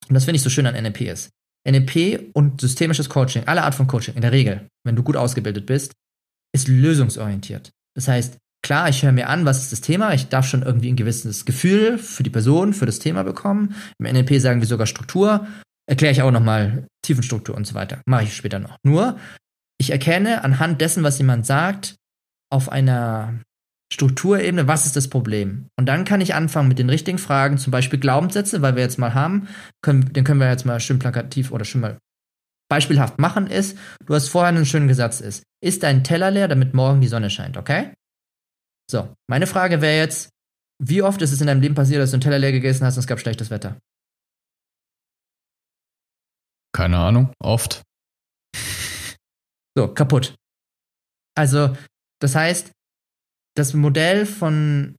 [0.08, 1.30] Und das finde ich so schön an NLP ist.
[1.68, 5.66] NLP und systemisches Coaching, alle Art von Coaching, in der Regel, wenn du gut ausgebildet
[5.66, 5.92] bist,
[6.52, 7.70] ist lösungsorientiert.
[7.94, 10.12] Das heißt, klar, ich höre mir an, was ist das Thema.
[10.12, 13.76] Ich darf schon irgendwie ein gewisses Gefühl für die Person, für das Thema bekommen.
[13.98, 15.46] Im NLP sagen wir sogar Struktur.
[15.88, 18.00] Erkläre ich auch nochmal Tiefenstruktur und so weiter.
[18.06, 18.76] Mache ich später noch.
[18.84, 19.18] Nur,
[19.78, 21.96] ich erkenne anhand dessen, was jemand sagt,
[22.50, 23.40] auf einer
[23.92, 25.66] Strukturebene, was ist das Problem?
[25.78, 28.98] Und dann kann ich anfangen mit den richtigen Fragen, zum Beispiel Glaubenssätze, weil wir jetzt
[28.98, 29.48] mal haben,
[29.82, 31.98] können, den können wir jetzt mal schön plakativ oder schön mal
[32.70, 36.72] beispielhaft machen, ist, du hast vorher einen schönen Gesetz ist, ist dein Teller leer, damit
[36.72, 37.92] morgen die Sonne scheint, okay?
[38.90, 40.30] So, meine Frage wäre jetzt,
[40.82, 42.96] wie oft ist es in deinem Leben passiert, dass du einen Teller leer gegessen hast
[42.96, 43.76] und es gab schlechtes Wetter?
[46.74, 47.82] Keine Ahnung, oft.
[49.76, 50.34] So, kaputt.
[51.36, 51.76] Also,
[52.20, 52.72] das heißt,
[53.56, 54.96] das Modell von,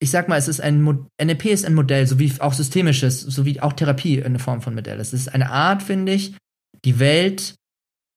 [0.00, 0.82] ich sag mal, es ist ein
[1.20, 4.74] NLP ist ein Modell, so wie auch systemisches, so wie auch Therapie eine Form von
[4.74, 5.00] Modell.
[5.00, 6.36] Es ist eine Art, finde ich,
[6.84, 7.54] die Welt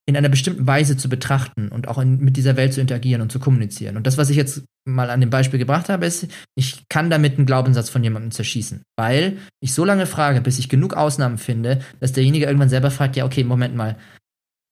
[0.08, 3.30] in einer bestimmten Weise zu betrachten und auch in, mit dieser Welt zu interagieren und
[3.30, 3.98] zu kommunizieren.
[3.98, 7.36] Und das, was ich jetzt mal an dem Beispiel gebracht habe, ist, ich kann damit
[7.36, 11.80] einen Glaubenssatz von jemandem zerschießen, weil ich so lange frage, bis ich genug Ausnahmen finde,
[12.00, 13.98] dass derjenige irgendwann selber fragt, ja, okay, Moment mal,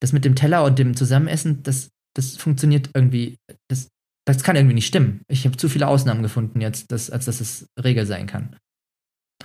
[0.00, 3.36] das mit dem Teller und dem Zusammenessen, das, das funktioniert irgendwie,
[3.68, 3.88] das,
[4.26, 5.20] das kann irgendwie nicht stimmen.
[5.28, 8.56] Ich habe zu viele Ausnahmen gefunden jetzt, dass, als dass es Regel sein kann.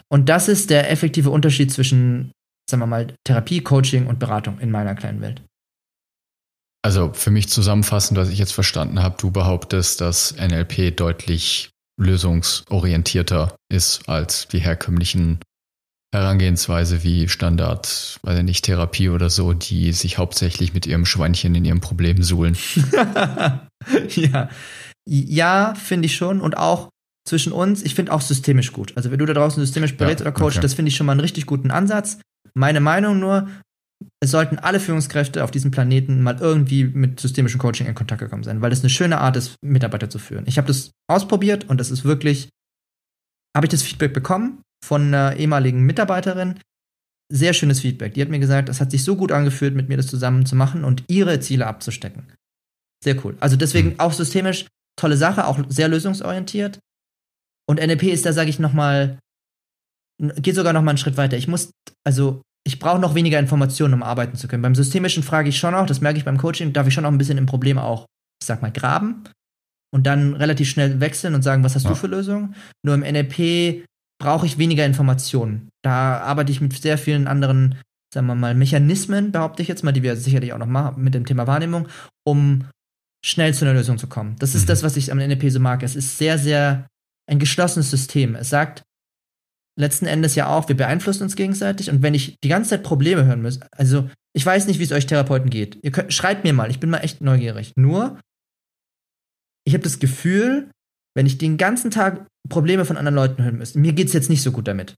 [0.07, 2.31] Und das ist der effektive Unterschied zwischen,
[2.69, 5.41] sagen wir mal, Therapie, Coaching und Beratung in meiner kleinen Welt.
[6.83, 13.55] Also für mich zusammenfassend, was ich jetzt verstanden habe, du behauptest, dass NLP deutlich lösungsorientierter
[13.69, 15.39] ist als die herkömmlichen
[16.13, 21.55] Herangehensweise wie Standard, weiß ich nicht, Therapie oder so, die sich hauptsächlich mit ihrem Schweinchen
[21.55, 22.57] in ihrem Problem suhlen.
[24.09, 24.49] ja,
[25.07, 26.41] ja finde ich schon.
[26.41, 26.89] Und auch
[27.25, 28.93] zwischen uns, ich finde auch systemisch gut.
[28.97, 30.61] Also wenn du da draußen systemisch berätst ja, oder coach, okay.
[30.61, 32.19] das finde ich schon mal einen richtig guten Ansatz.
[32.53, 33.47] Meine Meinung nur,
[34.19, 38.43] es sollten alle Führungskräfte auf diesem Planeten mal irgendwie mit systemischem Coaching in Kontakt gekommen
[38.43, 40.45] sein, weil das eine schöne Art ist, Mitarbeiter zu führen.
[40.47, 42.49] Ich habe das ausprobiert und das ist wirklich,
[43.55, 46.59] habe ich das Feedback bekommen von einer ehemaligen Mitarbeiterin.
[47.31, 48.13] Sehr schönes Feedback.
[48.13, 50.55] Die hat mir gesagt, es hat sich so gut angefühlt, mit mir das zusammen zu
[50.55, 52.33] machen und ihre Ziele abzustecken.
[53.03, 53.37] Sehr cool.
[53.39, 53.99] Also deswegen hm.
[53.99, 54.67] auch systemisch
[54.99, 56.79] tolle Sache, auch sehr lösungsorientiert.
[57.67, 59.17] Und NLP ist da, sage ich noch mal,
[60.19, 61.37] geht sogar noch mal einen Schritt weiter.
[61.37, 61.71] Ich muss,
[62.05, 64.61] also ich brauche noch weniger Informationen, um arbeiten zu können.
[64.61, 67.11] Beim Systemischen frage ich schon auch, das merke ich beim Coaching, darf ich schon auch
[67.11, 68.05] ein bisschen im Problem auch,
[68.41, 69.23] ich sag mal, graben
[69.93, 71.89] und dann relativ schnell wechseln und sagen, was hast ja.
[71.89, 72.55] du für Lösungen?
[72.85, 73.85] Nur im NLP
[74.21, 75.69] brauche ich weniger Informationen.
[75.83, 77.79] Da arbeite ich mit sehr vielen anderen,
[78.13, 81.15] sagen wir mal, Mechanismen, behaupte ich jetzt mal, die wir sicherlich auch noch machen mit
[81.15, 81.87] dem Thema Wahrnehmung,
[82.23, 82.65] um
[83.25, 84.35] schnell zu einer Lösung zu kommen.
[84.39, 84.67] Das ist mhm.
[84.67, 85.83] das, was ich am NLP so mag.
[85.83, 86.87] Es ist sehr, sehr
[87.29, 88.35] ein geschlossenes System.
[88.35, 88.83] Es sagt,
[89.79, 93.25] letzten Endes ja auch, wir beeinflussen uns gegenseitig und wenn ich die ganze Zeit Probleme
[93.25, 95.77] hören muss, also ich weiß nicht, wie es euch Therapeuten geht.
[95.81, 97.73] Ihr könnt, schreibt mir mal, ich bin mal echt neugierig.
[97.75, 98.19] Nur,
[99.65, 100.69] ich habe das Gefühl,
[101.15, 104.29] wenn ich den ganzen Tag Probleme von anderen Leuten hören müsste, mir geht es jetzt
[104.29, 104.95] nicht so gut damit.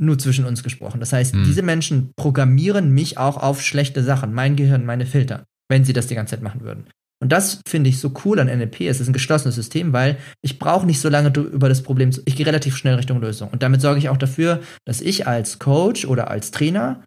[0.00, 0.98] Nur zwischen uns gesprochen.
[0.98, 1.44] Das heißt, hm.
[1.44, 6.08] diese Menschen programmieren mich auch auf schlechte Sachen, mein Gehirn, meine Filter, wenn sie das
[6.08, 6.88] die ganze Zeit machen würden.
[7.24, 8.82] Und das finde ich so cool an NLP.
[8.82, 12.20] Es ist ein geschlossenes System, weil ich brauche nicht so lange über das Problem zu.
[12.26, 13.48] Ich gehe relativ schnell Richtung Lösung.
[13.48, 17.02] Und damit sorge ich auch dafür, dass ich als Coach oder als Trainer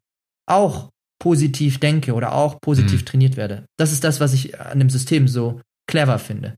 [0.49, 0.89] auch
[1.21, 3.05] positiv denke oder auch positiv mhm.
[3.05, 3.65] trainiert werde.
[3.77, 6.55] Das ist das, was ich an dem System so clever finde.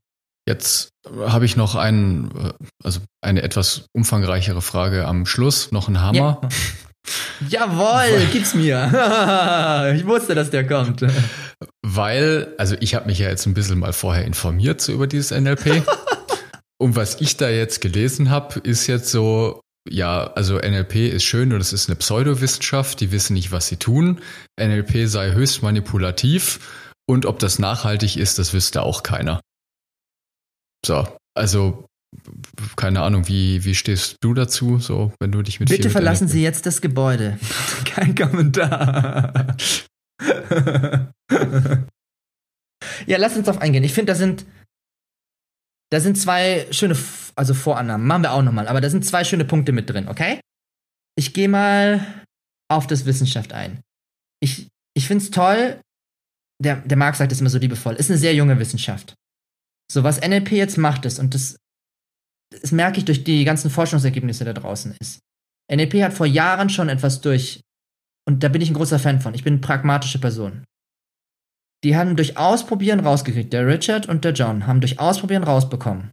[0.48, 6.00] Jetzt habe ich noch einen, äh, also eine etwas umfangreichere Frage am Schluss, noch ein
[6.00, 6.39] Hammer.
[6.41, 6.50] Ja.
[7.50, 8.86] Jawohl, gib's mir.
[9.98, 11.06] ich wusste, dass der kommt.
[11.82, 15.32] Weil, also ich habe mich ja jetzt ein bisschen mal vorher informiert so über dieses
[15.32, 15.84] NLP.
[16.82, 21.52] Und was ich da jetzt gelesen habe, ist jetzt so, ja, also NLP ist schön
[21.52, 24.22] und es ist eine Pseudowissenschaft, die wissen nicht, was sie tun.
[24.58, 29.41] NLP sei höchst manipulativ und ob das nachhaltig ist, das wüsste auch keiner.
[30.86, 31.86] So, also
[32.78, 36.41] keine Ahnung, wie, wie stehst du dazu, so wenn du dich mit Bitte verlassen Sie
[36.41, 37.38] jetzt das Gebäude.
[37.86, 39.58] Kein Kommentar.
[43.08, 43.84] ja, lass uns darauf eingehen.
[43.84, 44.46] Ich finde, da sind
[45.92, 46.96] da sind zwei schöne,
[47.36, 50.39] also Vorannahmen, machen wir auch nochmal, aber da sind zwei schöne Punkte mit drin, okay?
[51.15, 52.06] Ich gehe mal
[52.70, 53.82] auf das Wissenschaft ein.
[54.39, 55.82] Ich, ich finde es toll,
[56.62, 59.15] der, der Marc sagt es immer so liebevoll, ist eine sehr junge Wissenschaft.
[59.92, 61.58] So, was NLP jetzt macht ist, und das
[62.52, 65.20] das merke ich durch die ganzen Forschungsergebnisse da draußen ist.
[65.72, 67.62] NLP hat vor Jahren schon etwas durch,
[68.28, 69.34] und da bin ich ein großer Fan von.
[69.34, 70.63] Ich bin eine pragmatische Person.
[71.84, 76.12] Die haben durch Ausprobieren rausgekriegt, der Richard und der John haben durch Ausprobieren rausbekommen,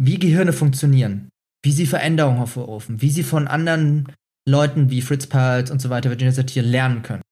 [0.00, 1.28] wie Gehirne funktionieren,
[1.64, 4.12] wie sie Veränderungen hervorrufen, wie sie von anderen
[4.48, 7.22] Leuten wie Fritz Perls und so weiter, Virginia Satir lernen können.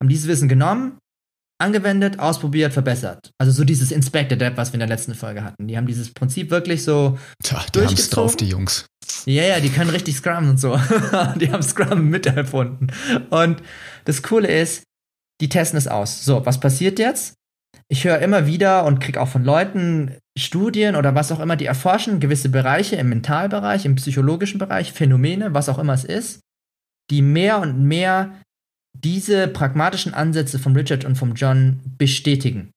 [0.00, 0.98] Haben dieses Wissen genommen,
[1.60, 3.30] angewendet, ausprobiert, verbessert.
[3.38, 5.66] Also so dieses Inspector Depp, was wir in der letzten Folge hatten.
[5.66, 8.86] Die haben dieses Prinzip wirklich so Tja, die haben's drauf, die Jungs.
[9.24, 10.78] Ja, ja, die können richtig Scrum und so.
[11.40, 12.88] die haben Scrum mit erfunden.
[13.30, 13.62] Und
[14.04, 14.84] das Coole ist,
[15.40, 16.24] die testen es aus.
[16.24, 17.34] So, was passiert jetzt?
[17.88, 21.66] Ich höre immer wieder und kriege auch von Leuten Studien oder was auch immer, die
[21.66, 26.40] erforschen gewisse Bereiche im Mentalbereich, im psychologischen Bereich, Phänomene, was auch immer es ist,
[27.10, 28.34] die mehr und mehr
[28.96, 32.70] diese pragmatischen Ansätze von Richard und von John bestätigen.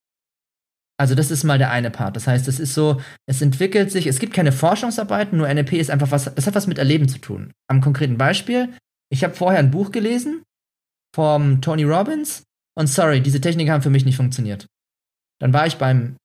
[0.97, 2.15] Also das ist mal der eine Part.
[2.15, 5.89] Das heißt, es ist so, es entwickelt sich, es gibt keine Forschungsarbeiten, nur NLP ist
[5.89, 7.52] einfach was, es hat was mit Erleben zu tun.
[7.67, 8.69] Am konkreten Beispiel,
[9.12, 10.43] ich habe vorher ein Buch gelesen
[11.15, 12.43] vom Tony Robbins
[12.81, 14.65] und sorry, diese Techniken haben für mich nicht funktioniert.
[15.39, 16.17] Dann war ich beim,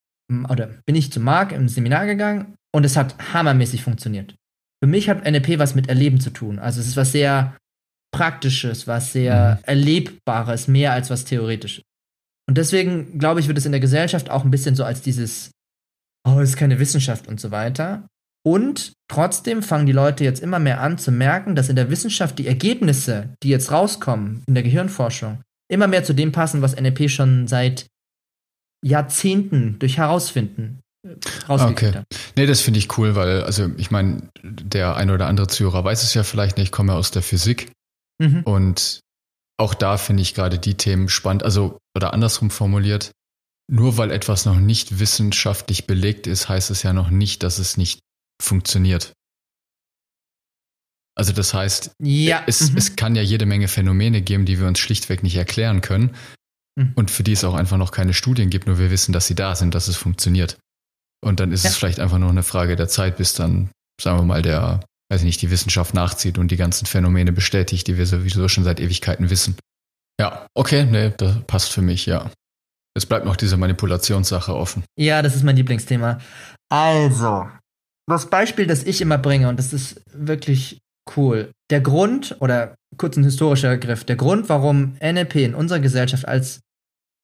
[0.49, 4.35] oder bin ich zu Mark im Seminar gegangen und es hat hammermäßig funktioniert.
[4.83, 6.59] Für mich hat NLP was mit Erleben zu tun.
[6.59, 7.55] Also es ist was sehr
[8.11, 9.65] Praktisches, was sehr mhm.
[9.65, 11.85] Erlebbares, mehr als was Theoretisches.
[12.49, 15.51] Und deswegen, glaube ich, wird es in der Gesellschaft auch ein bisschen so als dieses,
[16.27, 18.09] oh, es ist keine Wissenschaft und so weiter.
[18.47, 22.39] Und trotzdem fangen die Leute jetzt immer mehr an zu merken, dass in der Wissenschaft
[22.39, 27.11] die Ergebnisse, die jetzt rauskommen in der Gehirnforschung, immer mehr zu dem passen, was NLP
[27.11, 27.87] schon seit
[28.85, 31.17] Jahrzehnten durch Herausfinden äh,
[31.49, 32.03] okay.
[32.37, 36.03] Nee, das finde ich cool, weil, also ich meine, der ein oder andere Zuhörer weiß
[36.03, 37.71] es ja vielleicht nicht, ich komme ja aus der Physik.
[38.19, 38.43] Mhm.
[38.43, 39.01] Und
[39.59, 43.13] auch da finde ich gerade die Themen spannend, also oder andersrum formuliert,
[43.71, 47.77] nur weil etwas noch nicht wissenschaftlich belegt ist, heißt es ja noch nicht, dass es
[47.77, 48.01] nicht
[48.43, 49.13] funktioniert.
[51.19, 52.43] Also das heißt, ja.
[52.47, 52.77] es, mhm.
[52.77, 56.15] es kann ja jede Menge Phänomene geben, die wir uns schlichtweg nicht erklären können
[56.79, 56.93] mhm.
[56.95, 59.35] und für die es auch einfach noch keine Studien gibt, nur wir wissen, dass sie
[59.35, 60.59] da sind, dass es funktioniert.
[61.25, 61.71] Und dann ist ja.
[61.71, 65.21] es vielleicht einfach nur eine Frage der Zeit, bis dann, sagen wir mal, der weiß
[65.21, 68.81] ich nicht, die Wissenschaft nachzieht und die ganzen Phänomene bestätigt, die wir sowieso schon seit
[68.81, 69.57] Ewigkeiten wissen.
[70.21, 72.31] Ja, okay, nee, das passt für mich, ja.
[72.95, 74.83] Es bleibt noch diese Manipulationssache offen.
[74.99, 76.19] Ja, das ist mein Lieblingsthema.
[76.71, 77.47] Also,
[78.09, 80.79] das Beispiel, das ich immer bringe, und das ist wirklich
[81.17, 81.51] cool.
[81.71, 86.61] Der Grund, oder kurz ein historischer Griff, der Grund, warum NLP in unserer Gesellschaft als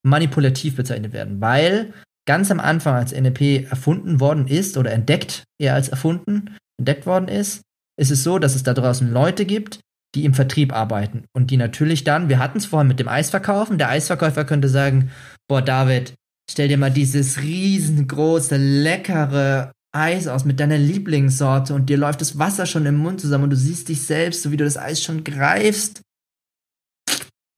[0.04, 1.92] manipulativ bezeichnet werden, weil
[2.26, 7.28] ganz am Anfang, als NLP erfunden worden ist oder entdeckt, eher als erfunden, entdeckt worden
[7.28, 7.62] ist,
[7.98, 9.80] ist es so, dass es da draußen Leute gibt,
[10.14, 13.78] die im Vertrieb arbeiten und die natürlich dann, wir hatten es vorhin mit dem Eisverkaufen,
[13.78, 15.10] der Eisverkäufer könnte sagen,
[15.48, 16.14] boah David,
[16.50, 22.38] stell dir mal dieses riesengroße, leckere Eis aus mit deiner Lieblingssorte und dir läuft das
[22.38, 25.02] Wasser schon im Mund zusammen und du siehst dich selbst, so wie du das Eis
[25.02, 26.02] schon greifst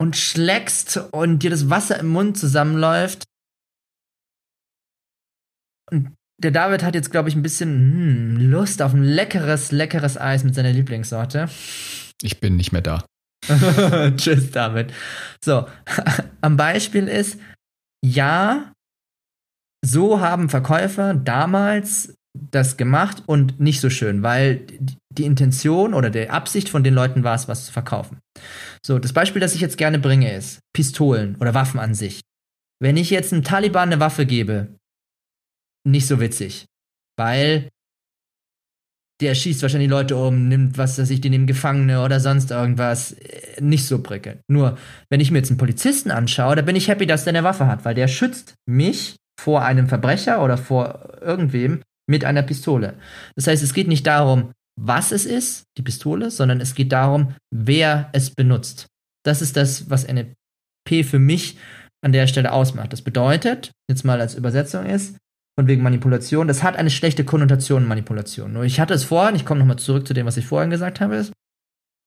[0.01, 3.25] und schlägst und dir das Wasser im Mund zusammenläuft.
[5.91, 10.19] Und der David hat jetzt, glaube ich, ein bisschen hm, Lust auf ein leckeres, leckeres
[10.19, 11.49] Eis mit seiner Lieblingssorte.
[12.21, 13.05] Ich bin nicht mehr da.
[14.17, 14.93] Tschüss, David.
[15.45, 15.69] So,
[16.41, 17.39] am Beispiel ist,
[18.05, 18.73] ja,
[19.85, 24.67] so haben Verkäufer damals das gemacht und nicht so schön, weil
[25.11, 28.19] die Intention oder die Absicht von den Leuten war es, was zu verkaufen.
[28.85, 32.21] So, das Beispiel, das ich jetzt gerne bringe, ist Pistolen oder Waffen an sich.
[32.81, 34.75] Wenn ich jetzt einem Taliban eine Waffe gebe,
[35.87, 36.67] nicht so witzig.
[37.17, 37.69] Weil
[39.21, 43.13] der schießt wahrscheinlich Leute um, nimmt, was weiß ich, die nehmen Gefangene oder sonst irgendwas.
[43.13, 44.41] Äh, nicht so prickelnd.
[44.49, 44.77] Nur,
[45.09, 47.67] wenn ich mir jetzt einen Polizisten anschaue, da bin ich happy, dass der eine Waffe
[47.69, 52.95] hat, weil der schützt mich vor einem Verbrecher oder vor irgendwem mit einer Pistole.
[53.35, 57.35] Das heißt, es geht nicht darum, was es ist, die Pistole, sondern es geht darum,
[57.53, 58.87] wer es benutzt.
[59.25, 61.57] Das ist das, was NLP für mich
[62.03, 62.93] an der Stelle ausmacht.
[62.93, 65.17] Das bedeutet, jetzt mal als Übersetzung ist,
[65.59, 66.49] von wegen Manipulation.
[66.49, 68.53] Das hat eine schlechte Konnotation, Manipulation.
[68.53, 71.01] Nur ich hatte es vorhin, ich komme nochmal zurück zu dem, was ich vorhin gesagt
[71.01, 71.33] habe, ist,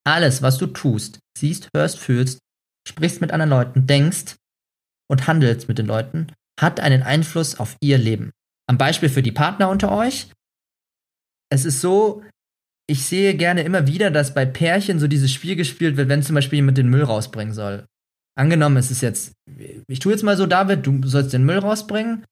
[0.05, 2.39] alles, was du tust, siehst, hörst, fühlst,
[2.87, 4.35] sprichst mit anderen Leuten, denkst
[5.09, 6.27] und handelst mit den Leuten,
[6.59, 8.31] hat einen Einfluss auf ihr Leben.
[8.67, 10.27] Am Beispiel für die Partner unter euch.
[11.49, 12.23] Es ist so,
[12.89, 16.35] ich sehe gerne immer wieder, dass bei Pärchen so dieses Spiel gespielt wird, wenn zum
[16.35, 17.85] Beispiel jemand den Müll rausbringen soll.
[18.37, 19.33] Angenommen, es ist jetzt,
[19.87, 22.25] ich tue jetzt mal so, David, du sollst den Müll rausbringen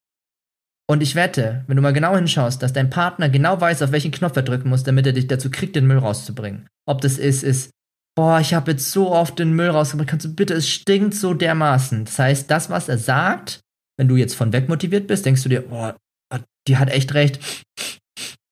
[0.88, 4.12] und ich wette, wenn du mal genau hinschaust, dass dein Partner genau weiß, auf welchen
[4.12, 6.68] Knopf er drücken muss, damit er dich dazu kriegt, den Müll rauszubringen.
[6.88, 7.72] Ob das ist, ist,
[8.16, 11.34] boah, ich habe jetzt so oft den Müll rausgebracht, kannst du bitte, es stinkt so
[11.34, 12.06] dermaßen.
[12.06, 13.62] Das heißt, das, was er sagt,
[13.98, 15.98] wenn du jetzt von weg motiviert bist, denkst du dir, boah,
[16.68, 17.40] die hat echt recht.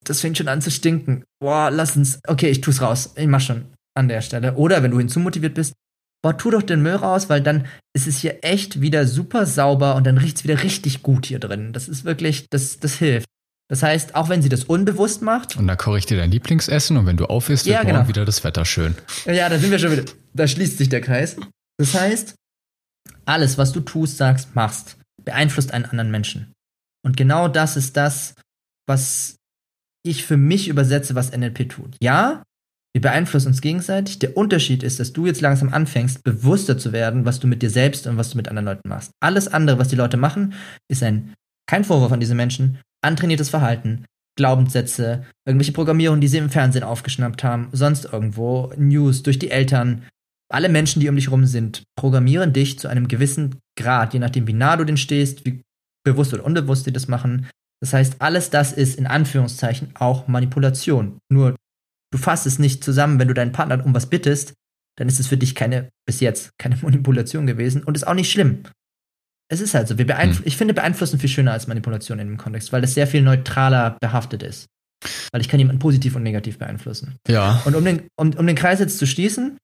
[0.04, 1.24] Das fängt schon an zu stinken.
[1.40, 3.14] Boah, lass uns, okay, ich tu's raus.
[3.16, 4.56] Ich mach schon an der Stelle.
[4.56, 5.74] Oder wenn du hinzumotiviert bist,
[6.22, 9.96] boah, tu doch den Müll raus, weil dann ist es hier echt wieder super sauber
[9.96, 11.74] und dann riecht es wieder richtig gut hier drin.
[11.74, 13.28] Das ist wirklich, das, das hilft.
[13.70, 15.56] Das heißt, auch wenn sie das unbewusst macht.
[15.56, 18.08] Und da koche ich dir dein Lieblingsessen und wenn du aufisst, ja, wird genau.
[18.08, 18.96] wieder das Wetter schön.
[19.26, 20.04] Ja, da sind wir schon wieder.
[20.34, 21.38] Da schließt sich der Kreis.
[21.78, 22.36] Das heißt,
[23.26, 26.53] alles, was du tust, sagst, machst, beeinflusst einen anderen Menschen.
[27.06, 28.36] Und genau das ist das,
[28.88, 29.36] was
[30.06, 31.96] ich für mich übersetze, was NLP tut.
[32.02, 32.44] Ja,
[32.94, 34.20] wir beeinflussen uns gegenseitig.
[34.20, 37.70] Der Unterschied ist, dass du jetzt langsam anfängst, bewusster zu werden, was du mit dir
[37.70, 39.12] selbst und was du mit anderen Leuten machst.
[39.20, 40.54] Alles andere, was die Leute machen,
[40.88, 41.34] ist ein,
[41.68, 44.06] kein Vorwurf an diese Menschen, antrainiertes Verhalten,
[44.38, 50.04] Glaubenssätze, irgendwelche Programmierungen, die sie im Fernsehen aufgeschnappt haben, sonst irgendwo, News durch die Eltern.
[50.52, 54.48] Alle Menschen, die um dich rum sind, programmieren dich zu einem gewissen Grad, je nachdem,
[54.48, 55.62] wie nah du den stehst, wie
[56.04, 57.50] bewusst oder unbewusst, die das machen.
[57.82, 61.20] Das heißt, alles das ist in Anführungszeichen auch Manipulation.
[61.30, 61.56] Nur
[62.12, 64.54] du fasst es nicht zusammen, wenn du deinen Partner um was bittest,
[64.98, 68.32] dann ist es für dich keine, bis jetzt, keine Manipulation gewesen und ist auch nicht
[68.32, 68.64] schlimm.
[69.52, 69.98] Es ist halt so.
[69.98, 70.48] Wir beeinfl hm.
[70.48, 73.98] Ich finde beeinflussen viel schöner als Manipulation in dem Kontext, weil das sehr viel neutraler
[74.00, 74.68] behaftet ist.
[75.32, 77.18] Weil ich kann jemanden positiv und negativ beeinflussen.
[77.28, 77.62] Ja.
[77.66, 79.58] Und um den, um, um den Kreis jetzt zu schließen,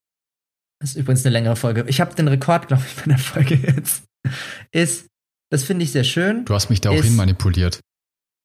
[0.82, 1.86] das ist übrigens eine längere Folge.
[1.88, 4.04] Ich habe den Rekord, glaube ich, bei der Folge jetzt.
[4.72, 5.08] Ist,
[5.50, 6.45] das finde ich sehr schön.
[6.45, 7.80] Du hast mich da auch hin manipuliert.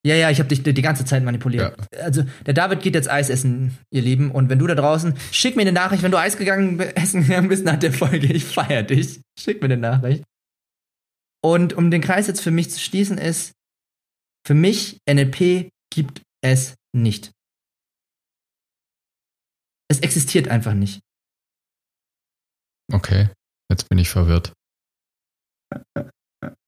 [0.07, 1.79] Ja, ja, ich habe dich die ganze Zeit manipuliert.
[1.95, 2.01] Ja.
[2.01, 4.31] Also, der David geht jetzt Eis essen, ihr Lieben.
[4.31, 7.49] Und wenn du da draußen, schick mir eine Nachricht, wenn du Eis gegangen, essen gegangen
[7.49, 8.27] bist nach der Folge.
[8.33, 9.23] Ich feier dich.
[9.39, 10.23] Schick mir eine Nachricht.
[11.43, 13.53] Und um den Kreis jetzt für mich zu schließen, ist,
[14.47, 17.33] für mich, NLP gibt es nicht.
[19.89, 21.01] Es existiert einfach nicht.
[22.93, 23.31] Okay,
[23.71, 24.53] jetzt bin ich verwirrt.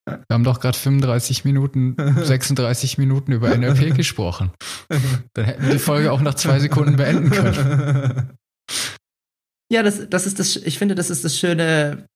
[0.07, 4.53] Wir haben doch gerade 35 Minuten, 36 Minuten über NLP gesprochen.
[5.35, 8.33] Dann hätten wir die Folge auch nach zwei Sekunden beenden können.
[9.71, 12.07] Ja, das, das ist das, ich finde, das ist das Schöne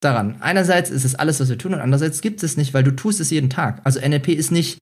[0.00, 0.40] daran.
[0.40, 3.20] Einerseits ist es alles, was wir tun, und andererseits gibt es nicht, weil du tust
[3.20, 3.80] es jeden Tag.
[3.84, 4.78] Also NLP ist nicht